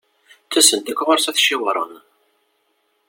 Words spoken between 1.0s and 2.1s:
ɣur-s ad t-ciwren.